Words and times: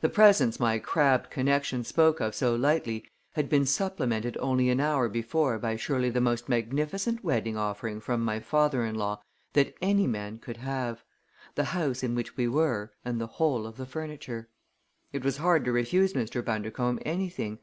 The 0.00 0.08
presents 0.08 0.58
my 0.58 0.80
crabbed 0.80 1.30
connection 1.30 1.84
spoke 1.84 2.18
of 2.18 2.34
so 2.34 2.56
lightly 2.56 3.04
had 3.34 3.48
been 3.48 3.66
supplemented 3.66 4.36
only 4.38 4.68
an 4.68 4.80
hour 4.80 5.08
before 5.08 5.60
by 5.60 5.76
surely 5.76 6.10
the 6.10 6.20
most 6.20 6.48
magnificent 6.48 7.22
wedding 7.22 7.56
offering 7.56 8.00
from 8.00 8.20
my 8.24 8.40
father 8.40 8.84
in 8.84 8.96
law 8.96 9.22
that 9.52 9.76
any 9.80 10.08
man 10.08 10.40
could 10.40 10.56
have 10.56 11.04
the 11.54 11.66
house 11.66 12.02
in 12.02 12.16
which 12.16 12.36
we 12.36 12.48
were 12.48 12.90
and 13.04 13.20
the 13.20 13.28
whole 13.38 13.64
of 13.64 13.76
the 13.76 13.86
furniture. 13.86 14.48
It 15.12 15.24
was 15.24 15.36
hard 15.36 15.64
to 15.66 15.70
refuse 15.72 16.14
Mr. 16.14 16.44
Bundercombe 16.44 17.00
anything. 17.06 17.60